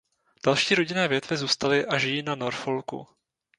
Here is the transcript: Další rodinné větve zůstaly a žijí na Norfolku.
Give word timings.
Další 0.45 0.75
rodinné 0.75 1.07
větve 1.07 1.37
zůstaly 1.37 1.85
a 1.85 1.97
žijí 1.97 2.23
na 2.23 2.35
Norfolku. 2.35 3.07